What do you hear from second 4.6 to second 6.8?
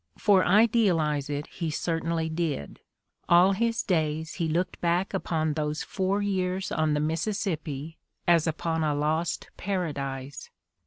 back upon those four years